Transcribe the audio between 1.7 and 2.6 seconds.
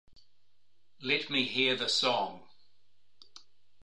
the song.